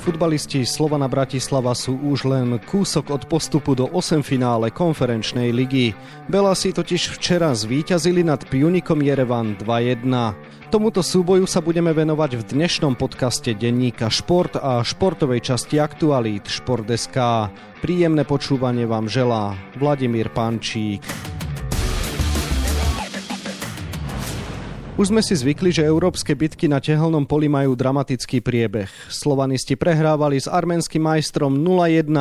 [0.00, 5.92] Futbalisti Slovana Bratislava sú už len kúsok od postupu do 8 finále konferenčnej ligy.
[6.24, 10.08] Belasi totiž včera zvíťazili nad Pionikom Jerevan 2-1.
[10.72, 17.52] Tomuto súboju sa budeme venovať v dnešnom podcaste denníka Šport a športovej časti Aktualít Šport.sk.
[17.84, 21.04] Príjemné počúvanie vám želá Vladimír Pančík.
[25.00, 28.92] Už sme si zvykli, že európske bitky na tehelnom poli majú dramatický priebeh.
[29.08, 32.12] Slovanisti prehrávali s arménskym majstrom 0-1,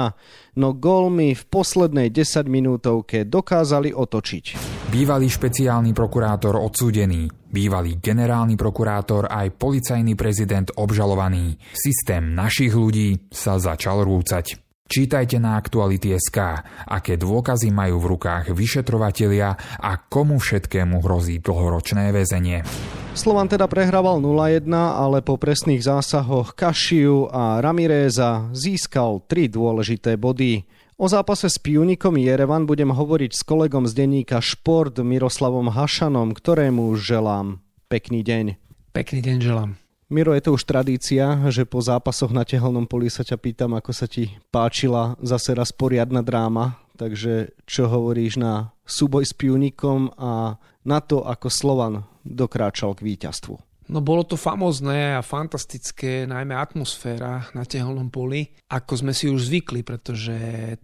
[0.56, 4.56] no gólmi v poslednej 10 minútovke dokázali otočiť.
[4.96, 11.60] Bývalý špeciálny prokurátor odsúdený, bývalý generálny prokurátor aj policajný prezident obžalovaný.
[11.76, 14.69] Systém našich ľudí sa začal rúcať.
[14.90, 22.66] Čítajte na Aktuality.sk, aké dôkazy majú v rukách vyšetrovatelia a komu všetkému hrozí dlhoročné väzenie.
[23.14, 30.66] Slovan teda prehrával 0-1, ale po presných zásahoch Kašiu a Ramiréza získal tri dôležité body.
[30.98, 36.98] O zápase s Pionikom Jerevan budem hovoriť s kolegom z denníka Šport Miroslavom Hašanom, ktorému
[36.98, 37.62] želám
[37.94, 38.58] pekný deň.
[38.90, 39.89] Pekný deň želám.
[40.10, 43.94] Miro, je to už tradícia, že po zápasoch na tehelnom poli sa ťa pýtam, ako
[43.94, 46.82] sa ti páčila zase raz poriadna dráma.
[46.98, 53.54] Takže čo hovoríš na súboj s Pionikom a na to, ako Slovan dokráčal k víťazstvu?
[53.90, 59.46] No bolo to famózne a fantastické, najmä atmosféra na tehelnom poli, ako sme si už
[59.46, 60.34] zvykli, pretože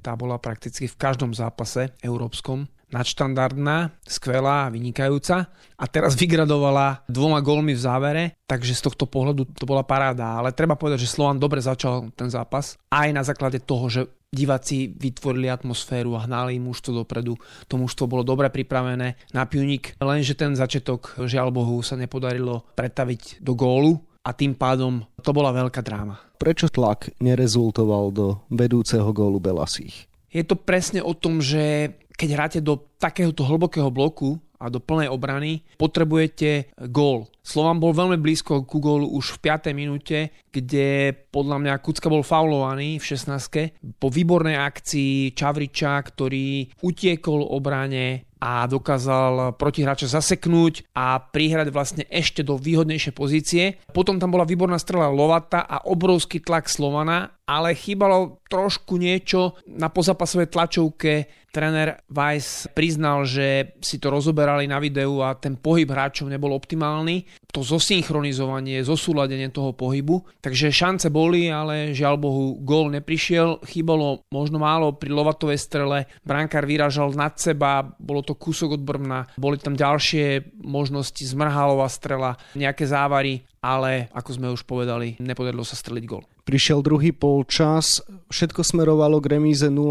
[0.06, 7.74] tá bola prakticky v každom zápase európskom nadštandardná, skvelá, vynikajúca a teraz vygradovala dvoma gólmi
[7.74, 10.38] v závere, takže z tohto pohľadu to bola paráda.
[10.38, 14.02] Ale treba povedať, že Slovan dobre začal ten zápas aj na základe toho, že
[14.36, 17.40] diváci vytvorili atmosféru a hnali mužstvo dopredu.
[17.72, 23.40] To mužstvo bolo dobre pripravené na Pionik, lenže ten začiatok, žiaľ Bohu, sa nepodarilo pretaviť
[23.40, 26.20] do gólu a tým pádom to bola veľká dráma.
[26.36, 30.12] Prečo tlak nerezultoval do vedúceho gólu Belasích?
[30.36, 35.12] Je to presne o tom, že keď hráte do takéhoto hlbokého bloku a do plnej
[35.12, 37.28] obrany, potrebujete gól.
[37.44, 39.76] Slovan bol veľmi blízko ku gólu už v 5.
[39.76, 44.00] minúte, kde podľa mňa Kucka bol faulovaný v 16.
[44.00, 52.42] Po výbornej akcii Čavriča, ktorý utiekol obrane a dokázal protihráča zaseknúť a prihrať vlastne ešte
[52.42, 53.64] do výhodnejšej pozície.
[53.92, 59.94] Potom tam bola výborná strela Lovata a obrovský tlak Slovana, ale chýbalo trošku niečo na
[59.94, 66.28] pozapasovej tlačovke tréner Weiss priznal, že si to rozoberali na videu a ten pohyb hráčov
[66.28, 67.24] nebol optimálny.
[67.56, 70.20] To zosynchronizovanie, zosúladenie toho pohybu.
[70.44, 73.64] Takže šance boli, ale žiaľ Bohu gól neprišiel.
[73.64, 76.12] Chýbalo možno málo pri Lovatovej strele.
[76.28, 79.32] Brankár vyražal nad seba, bolo to kúsok od brvna.
[79.40, 85.74] Boli tam ďalšie možnosti, zmrhalová strela, nejaké závary ale ako sme už povedali, nepodarilo sa
[85.74, 86.22] streliť gol.
[86.46, 89.82] Prišiel druhý polčas, všetko smerovalo k remíze 0-0,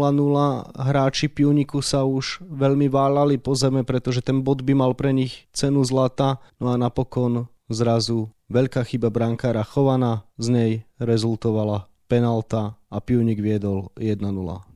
[0.71, 5.51] hráči Pioniku sa už veľmi váľali po zeme, pretože ten bod by mal pre nich
[5.51, 13.03] cenu zlata, no a napokon zrazu veľká chyba brankára Chovana, z nej rezultovala penalta a
[13.03, 14.23] Pionik viedol 1-0.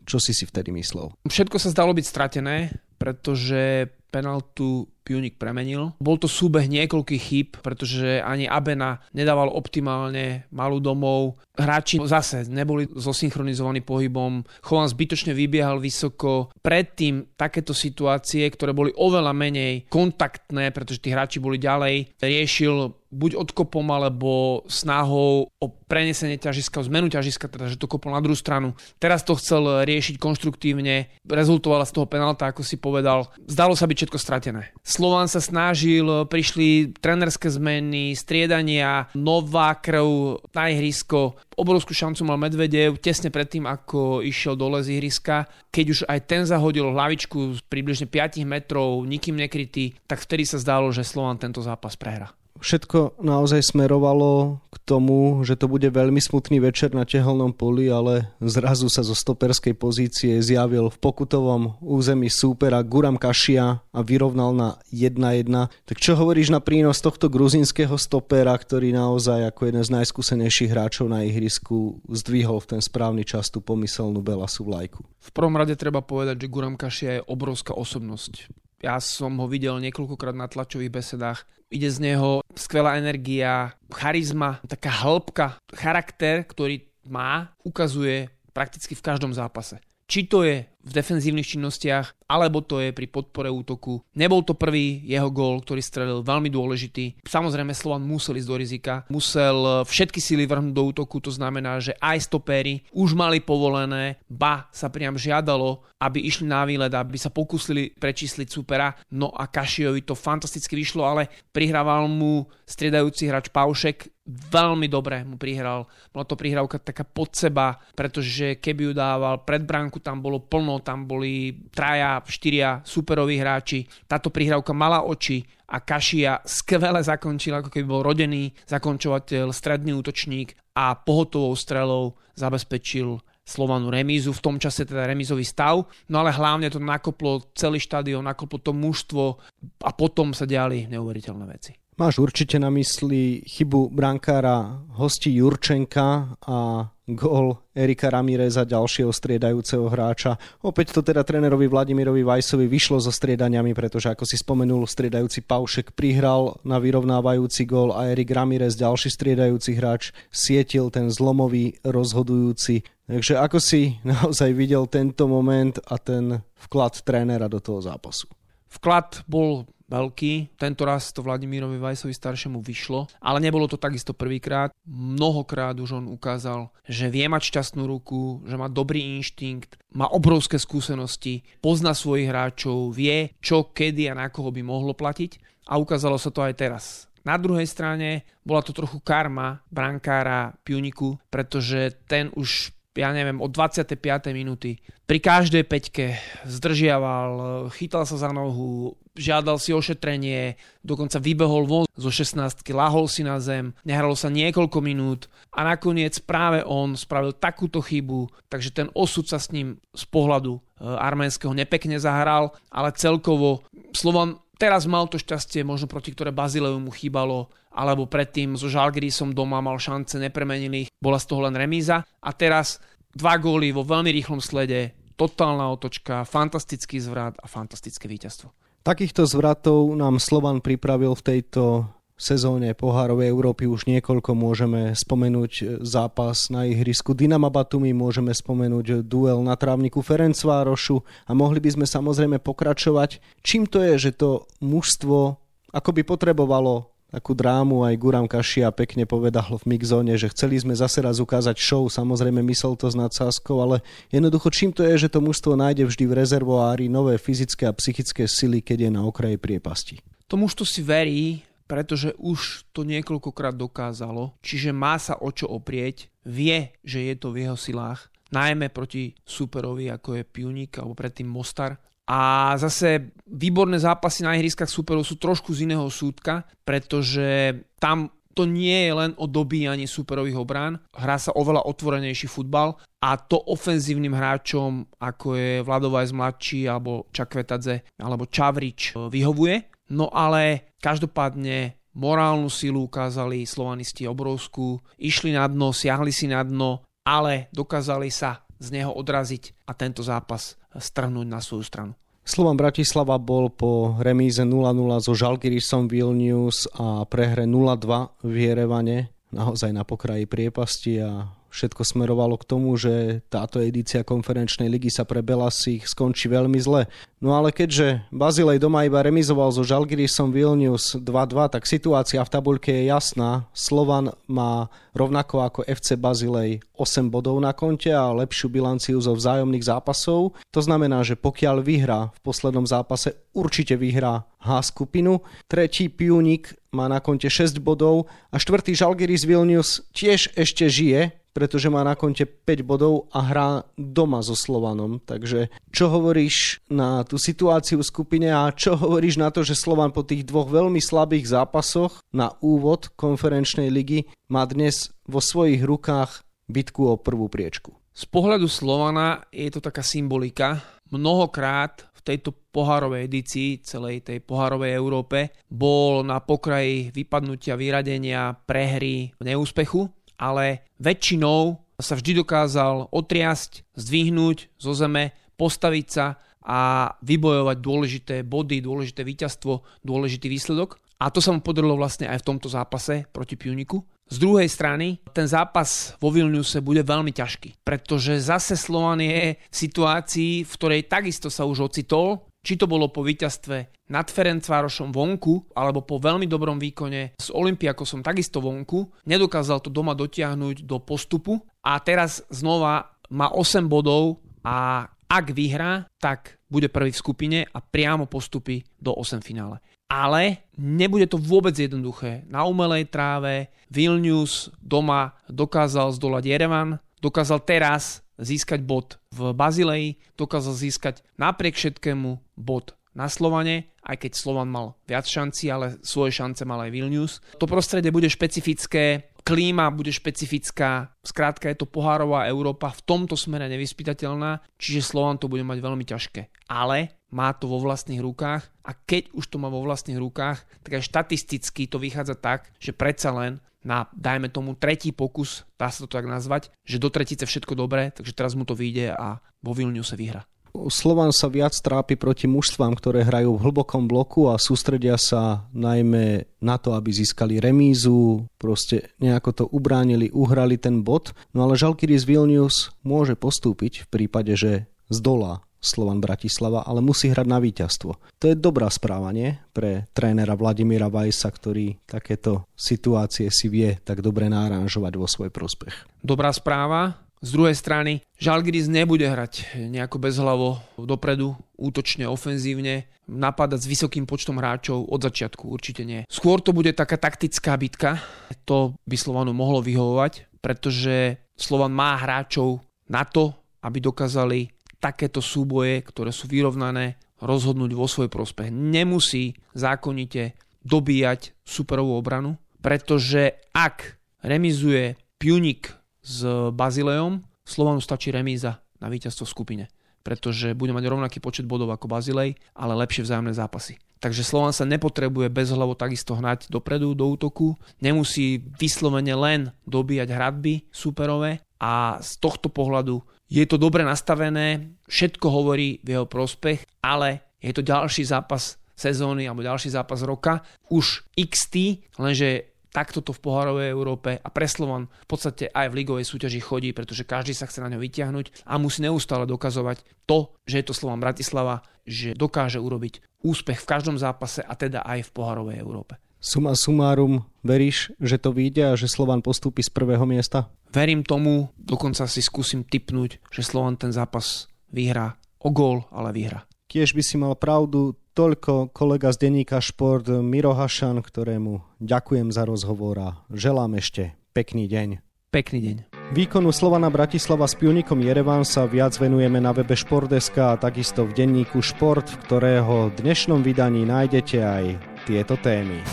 [0.03, 1.15] Čo si si vtedy myslel?
[1.31, 5.97] Všetko sa zdalo byť stratené, pretože penaltu Pionik premenil.
[5.97, 11.41] Bol to súbeh niekoľkých chýb, pretože ani Abena nedával optimálne malú domov.
[11.57, 14.45] Hráči zase neboli zosynchronizovaní pohybom.
[14.61, 16.53] Chovan zbytočne vybiehal vysoko.
[16.61, 23.41] Predtým takéto situácie, ktoré boli oveľa menej kontaktné, pretože tí hráči boli ďalej, riešil buď
[23.41, 28.37] odkopom alebo snahou o prenesenie ťažiska, o zmenu ťažiska, teda že to kopol na druhú
[28.37, 28.77] stranu.
[29.01, 33.33] Teraz to chcel riešiť konštruktívne, rezultovala z toho penalta, ako si povedal.
[33.49, 34.71] Zdalo sa byť všetko stratené.
[34.79, 41.35] Slovan sa snažil, prišli trenerské zmeny, striedania, nová krv na ihrisko.
[41.59, 45.51] Obrovskú šancu mal Medvedev tesne predtým, ako išiel dole z ihriska.
[45.67, 50.55] Keď už aj ten zahodil hlavičku z približne 5 metrov, nikým nekrytý, tak vtedy sa
[50.55, 56.19] zdalo, že Slovan tento zápas prehra všetko naozaj smerovalo k tomu, že to bude veľmi
[56.19, 62.27] smutný večer na tehelnom poli, ale zrazu sa zo stoperskej pozície zjavil v pokutovom území
[62.27, 65.47] súpera Guram Kašia a vyrovnal na 1-1.
[65.87, 71.07] Tak čo hovoríš na prínos tohto gruzinského stopera, ktorý naozaj ako jeden z najskúsenejších hráčov
[71.09, 75.01] na ihrisku zdvihol v ten správny čas tú pomyselnú Belasu vlajku?
[75.01, 78.51] V prvom rade treba povedať, že Guram Kašia je obrovská osobnosť.
[78.79, 84.89] Ja som ho videl niekoľkokrát na tlačových besedách ide z neho skvelá energia, charizma, taká
[85.05, 89.77] hĺbka, charakter, ktorý má, ukazuje prakticky v každom zápase.
[90.09, 94.01] Či to je v defenzívnych činnostiach, alebo to je pri podpore útoku.
[94.17, 97.21] Nebol to prvý jeho gól, ktorý strelil, veľmi dôležitý.
[97.21, 101.93] Samozrejme Slovan musel ísť do rizika, musel všetky síly vrhnúť do útoku, to znamená, že
[101.99, 107.29] aj stopéry už mali povolené, ba sa priam žiadalo, aby išli na výlet, aby sa
[107.29, 108.95] pokúsili prečísliť supera.
[109.13, 115.41] No a Kašiovi to fantasticky vyšlo, ale prihrával mu striedajúci hráč Paušek, veľmi dobre mu
[115.41, 115.89] prihral.
[116.13, 120.85] Bola to prihrávka taká pod seba, pretože keby ju dával pred bránku, tam bolo plno,
[120.85, 123.89] tam boli traja, štyria superoví hráči.
[124.05, 130.53] Táto prihrávka mala oči a Kašia skvele zakončil, ako keby bol rodený zakončovateľ, stredný útočník
[130.77, 133.17] a pohotovou strelou zabezpečil
[133.49, 138.29] Slovanu remízu, v tom čase teda remízový stav, no ale hlavne to nakoplo celý štadión,
[138.29, 139.41] nakoplo to mužstvo
[139.81, 141.73] a potom sa diali neuveriteľné veci.
[141.99, 150.39] Máš určite na mysli chybu brankára hosti Jurčenka a gól Erika Ramireza, ďalšieho striedajúceho hráča.
[150.63, 155.91] Opäť to teda trénerovi Vladimirovi Vajsovi vyšlo so striedaniami, pretože ako si spomenul, striedajúci Paušek
[155.91, 162.79] prihral na vyrovnávajúci gól a Erik Ramirez, ďalší striedajúci hráč, sietil ten zlomový rozhodujúci.
[163.11, 168.31] Takže ako si naozaj videl tento moment a ten vklad trénera do toho zápasu?
[168.71, 170.55] Vklad bol veľký.
[170.55, 174.69] Tento raz to Vladimírovi Vajsovi staršemu vyšlo, ale nebolo to takisto prvýkrát.
[174.85, 180.61] Mnohokrát už on ukázal, že vie mať šťastnú ruku, že má dobrý inštinkt, má obrovské
[180.61, 186.21] skúsenosti, pozná svojich hráčov, vie čo, kedy a na koho by mohlo platiť a ukázalo
[186.21, 187.09] sa to aj teraz.
[187.27, 193.47] Na druhej strane bola to trochu karma brankára Piuniku, pretože ten už ja neviem, od
[193.55, 193.95] 25.
[194.35, 194.83] minúty.
[195.07, 202.11] Pri každej peťke zdržiaval, chytal sa za nohu, žiadal si ošetrenie, dokonca vybehol von zo
[202.11, 207.79] 16, lahol si na zem, nehralo sa niekoľko minút a nakoniec práve on spravil takúto
[207.79, 213.63] chybu, takže ten osud sa s ním z pohľadu e, arménskeho nepekne zahral, ale celkovo
[213.95, 219.31] Slovan teraz mal to šťastie, možno proti ktoré Bazileu mu chýbalo, alebo predtým so Žalgirisom
[219.31, 222.83] doma mal šance, nepremenili ich, bola z toho len remíza a teraz
[223.13, 228.51] dva góly vo veľmi rýchlom slede, totálna otočka, fantastický zvrat a fantastické víťazstvo.
[228.83, 236.51] Takýchto zvratov nám Slovan pripravil v tejto sezóne pohárovej Európy už niekoľko môžeme spomenúť zápas
[236.51, 242.43] na ihrisku Dynama Batumi, môžeme spomenúť duel na trávniku Ferencvárošu a mohli by sme samozrejme
[242.43, 243.23] pokračovať.
[243.39, 245.39] Čím to je, že to mužstvo
[245.69, 250.77] ako by potrebovalo takú drámu aj Guram Kašia pekne povedal v Mixzone, že chceli sme
[250.77, 253.81] zase raz ukázať show, samozrejme myslel to s nadsázkou, ale
[254.13, 258.29] jednoducho čím to je, že to mužstvo nájde vždy v rezervoári nové fyzické a psychické
[258.29, 259.95] sily, keď je na okraji priepasti.
[260.29, 266.09] To mužstvo si verí, pretože už to niekoľkokrát dokázalo, čiže má sa o čo oprieť,
[266.25, 271.25] vie, že je to v jeho silách, najmä proti superovi ako je Pionik alebo predtým
[271.25, 278.09] Mostar, a zase výborné zápasy na ihriskách superov sú trošku z iného súdka, pretože tam
[278.33, 283.37] to nie je len o dobíjaní superových obrán, hrá sa oveľa otvorenejší futbal a to
[283.37, 289.69] ofenzívnym hráčom, ako je Vladovajs mladší, alebo Čakvetadze, alebo Čavrič, vyhovuje.
[289.91, 296.87] No ale každopádne morálnu silu ukázali slovanisti obrovskú, išli na dno, siahli si na dno,
[297.03, 301.98] ale dokázali sa z neho odraziť a tento zápas strhnúť na svoju stranu.
[302.29, 309.73] Slovan Bratislava bol po remíze 0-0 so Žalgirisom Vilnius a prehre 0-2 v Jerevane naozaj
[309.73, 315.21] na pokraji priepasti a všetko smerovalo k tomu, že táto edícia konferenčnej ligy sa pre
[315.21, 316.87] Belasich skončí veľmi zle.
[317.19, 322.71] No ale keďže Bazilej doma iba remizoval so Žalgirisom Vilnius 2-2, tak situácia v tabuľke
[322.71, 323.51] je jasná.
[323.51, 329.67] Slovan má rovnako ako FC Bazilej 8 bodov na konte a lepšiu bilanciu zo vzájomných
[329.67, 330.39] zápasov.
[330.55, 335.19] To znamená, že pokiaľ vyhrá v poslednom zápase, určite vyhrá H skupinu.
[335.51, 341.69] Tretí Piunik má na konte 6 bodov a štvrtý Žalgiris Vilnius tiež ešte žije, pretože
[341.69, 345.01] má na konte 5 bodov a hrá doma so Slovanom.
[345.03, 349.93] Takže čo hovoríš na tú situáciu v skupine a čo hovoríš na to, že Slovan
[349.93, 356.25] po tých dvoch veľmi slabých zápasoch na úvod konferenčnej ligy má dnes vo svojich rukách
[356.49, 357.77] bitku o prvú priečku?
[357.93, 360.63] Z pohľadu Slovana je to taká symbolika.
[360.89, 369.11] Mnohokrát v tejto pohárovej edícii celej tej pohárovej Európe bol na pokraji vypadnutia, vyradenia, prehry,
[369.19, 378.15] neúspechu ale väčšinou sa vždy dokázal otriasť, zdvihnúť zo zeme, postaviť sa a vybojovať dôležité
[378.27, 380.75] body, dôležité víťazstvo, dôležitý výsledok.
[380.99, 383.79] A to sa mu podarilo vlastne aj v tomto zápase proti Pioniku.
[384.09, 389.55] Z druhej strany, ten zápas vo Vilniuse bude veľmi ťažký, pretože zase Slovan je v
[389.55, 395.53] situácii, v ktorej takisto sa už ocitol, či to bolo po víťazstve nad Ferencvárošom vonku,
[395.53, 401.37] alebo po veľmi dobrom výkone s Olympiakosom takisto vonku, nedokázal to doma dotiahnuť do postupu
[401.61, 407.61] a teraz znova má 8 bodov a ak vyhrá, tak bude prvý v skupine a
[407.61, 412.21] priamo postupí do 8 finále ale nebude to vôbec jednoduché.
[412.29, 420.53] Na umelej tráve Vilnius doma dokázal zdolať Jerevan, dokázal teraz získať bod v Bazileji, dokázal
[420.53, 426.43] získať napriek všetkému bod na Slovane, aj keď Slovan mal viac šanci, ale svoje šance
[426.43, 427.23] mal aj Vilnius.
[427.39, 433.47] To prostredie bude špecifické, klíma bude špecifická, skrátka je to pohárová Európa v tomto smere
[433.47, 436.49] nevyspytateľná, čiže Slovan to bude mať veľmi ťažké.
[436.51, 440.71] Ale má to vo vlastných rukách a keď už to má vo vlastných rukách, tak
[440.79, 445.83] aj štatisticky to vychádza tak, že predsa len na, dajme tomu, tretí pokus, dá sa
[445.83, 449.51] to tak nazvať, že do tretice všetko dobré, takže teraz mu to vyjde a vo
[449.51, 450.23] Vilniu sa vyhra.
[450.49, 456.25] Slovan sa viac trápi proti mužstvám, ktoré hrajú v hlbokom bloku a sústredia sa najmä
[456.41, 461.13] na to, aby získali remízu, proste nejako to ubránili, uhrali ten bod.
[461.37, 467.27] No ale Žalkiris Vilnius môže postúpiť v prípade, že zdolá Slovan Bratislava, ale musí hrať
[467.27, 467.91] na víťazstvo.
[467.99, 469.11] To je dobrá správa?
[469.55, 475.73] Pre trénera Vladimíra Vajsa, ktorý takéto situácie si vie tak dobre náranžovať vo svoj prospech.
[476.03, 483.67] Dobrá správa, z druhej strany, Žalgiris nebude hrať nejako bezhlavo dopredu, útočne, ofenzívne, napadať s
[483.67, 486.07] vysokým počtom hráčov od začiatku, určite nie.
[486.07, 487.99] Skôr to bude taká taktická bitka,
[488.47, 494.39] to by Slovanu mohlo vyhovovať, pretože Slovan má hráčov na to, aby dokázali
[494.79, 498.47] takéto súboje, ktoré sú vyrovnané, rozhodnúť vo svoj prospech.
[498.49, 506.23] Nemusí zákonite dobíjať superovú obranu, pretože ak remizuje Pjunik s
[506.55, 509.65] Bazileom, Slovanu stačí remíza na víťazstvo v skupine,
[510.03, 513.75] pretože bude mať rovnaký počet bodov ako Bazilej, ale lepšie vzájomné zápasy.
[513.99, 520.07] Takže Slovan sa nepotrebuje bez hlavo takisto hnať dopredu, do útoku, nemusí vyslovene len dobíjať
[520.07, 526.65] hradby superové a z tohto pohľadu je to dobre nastavené, všetko hovorí v jeho prospech,
[526.81, 530.41] ale je to ďalší zápas sezóny alebo ďalší zápas roka,
[530.73, 535.77] už XT, lenže takto to v pohárovej Európe a pre Slovan v podstate aj v
[535.83, 540.37] ligovej súťaži chodí, pretože každý sa chce na ňo vyťahnuť a musí neustále dokazovať to,
[540.45, 545.09] že je to Slovan Bratislava, že dokáže urobiť úspech v každom zápase a teda aj
[545.09, 545.97] v pohárovej Európe.
[546.19, 550.51] Suma sumárum, veríš, že to vyjde a že Slovan postúpi z prvého miesta?
[550.67, 556.43] Verím tomu, dokonca si skúsim typnúť, že Slovan ten zápas vyhrá o gól, ale vyhrá.
[556.67, 562.43] Tiež by si mal pravdu, toľko kolega z denníka Šport Miro Hašan, ktorému ďakujem za
[562.43, 564.99] rozhovor a želám ešte pekný deň.
[565.31, 565.77] Pekný deň.
[566.09, 571.15] Výkonu Slovana Bratislava s Pionikom Jerevan sa viac venujeme na webe Športdeska a takisto v
[571.15, 574.65] denníku Šport, v ktorého dnešnom vydaní nájdete aj
[575.05, 575.83] tieto témy.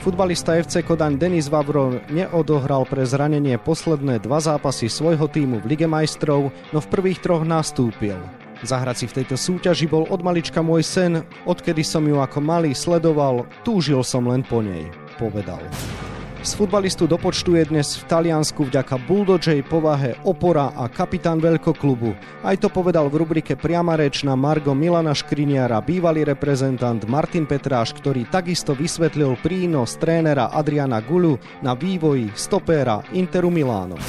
[0.00, 5.84] Futbalista FC Kodaň Denis Vavro neodohral pre zranenie posledné dva zápasy svojho týmu v Lige
[5.84, 8.16] majstrov, no v prvých troch nastúpil.
[8.64, 12.72] Zahrať si v tejto súťaži bol od malička môj sen, odkedy som ju ako malý
[12.72, 14.88] sledoval, túžil som len po nej,
[15.20, 15.60] povedal.
[16.40, 22.16] Z futbalistu do počtu je dnes v Taliansku vďaka bulldogej povahe opora a kapitán veľkoklubu.
[22.40, 27.92] Aj to povedal v rubrike Priama reč na Margo Milana Škriniara bývalý reprezentant Martin Petráš,
[27.92, 34.00] ktorý takisto vysvetlil prínos trénera Adriana Gulu na vývoji stopéra Interu Miláno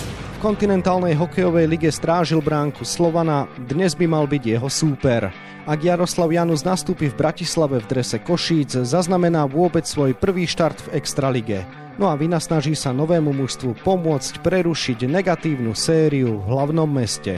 [0.42, 5.30] kontinentálnej hokejovej lige strážil bránku Slovana, dnes by mal byť jeho súper.
[5.70, 10.98] Ak Jaroslav Janus nastúpi v Bratislave v drese Košíc, zaznamená vôbec svoj prvý štart v
[10.98, 11.62] Extralige.
[12.02, 17.38] No a vynasnaží sa novému mužstvu pomôcť prerušiť negatívnu sériu v hlavnom meste.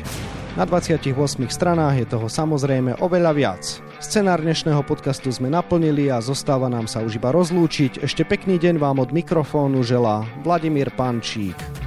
[0.55, 1.11] Na 28
[1.51, 3.63] stranách je toho samozrejme oveľa viac.
[3.99, 7.99] Scenár dnešného podcastu sme naplnili a zostáva nám sa už iba rozlúčiť.
[7.99, 11.82] Ešte pekný deň vám od mikrofónu želá Vladimír Pančík.